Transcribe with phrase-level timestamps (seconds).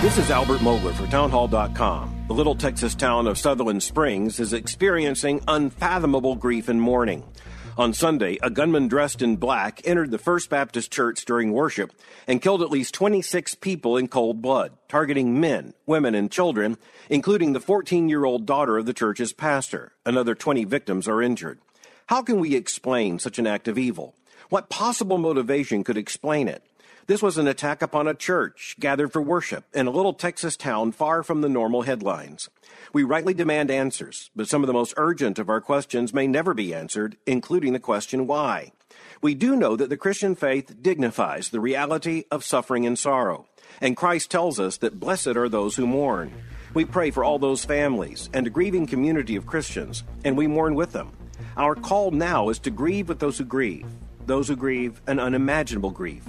[0.00, 2.26] This is Albert Mohler for Townhall.com.
[2.28, 7.24] The little Texas town of Sutherland Springs is experiencing unfathomable grief and mourning.
[7.76, 11.92] On Sunday, a gunman dressed in black entered the First Baptist Church during worship
[12.28, 16.78] and killed at least 26 people in cold blood, targeting men, women, and children,
[17.10, 19.90] including the 14 year old daughter of the church's pastor.
[20.06, 21.58] Another 20 victims are injured.
[22.06, 24.14] How can we explain such an act of evil?
[24.48, 26.62] What possible motivation could explain it?
[27.08, 30.92] This was an attack upon a church gathered for worship in a little Texas town
[30.92, 32.50] far from the normal headlines.
[32.92, 36.52] We rightly demand answers, but some of the most urgent of our questions may never
[36.52, 38.72] be answered, including the question why.
[39.22, 43.46] We do know that the Christian faith dignifies the reality of suffering and sorrow,
[43.80, 46.30] and Christ tells us that blessed are those who mourn.
[46.74, 50.74] We pray for all those families and a grieving community of Christians, and we mourn
[50.74, 51.12] with them.
[51.56, 53.86] Our call now is to grieve with those who grieve,
[54.26, 56.28] those who grieve an unimaginable grief.